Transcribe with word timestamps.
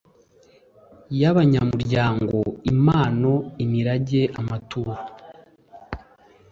Y 1.19 1.23
abanyamuryango 1.31 2.37
impano 2.71 3.31
imirage 3.63 4.21
amaturo 4.41 4.93